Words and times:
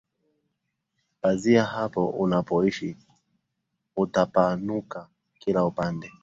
Pazia 1.21 1.63
hapo 1.65 2.05
unapoishi 2.09 2.97
Utapanuka 3.95 5.09
kila 5.39 5.65
upande 5.65 6.11